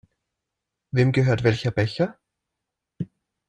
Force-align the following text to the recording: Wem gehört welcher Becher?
Wem 0.89 1.11
gehört 1.11 1.43
welcher 1.43 1.69
Becher? 1.69 2.17